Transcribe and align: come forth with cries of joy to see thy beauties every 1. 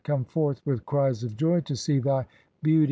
come 0.03 0.25
forth 0.25 0.59
with 0.65 0.83
cries 0.83 1.21
of 1.23 1.37
joy 1.37 1.59
to 1.61 1.75
see 1.75 1.99
thy 1.99 2.25
beauties 2.59 2.59
every 2.65 2.77
1. 2.77 2.79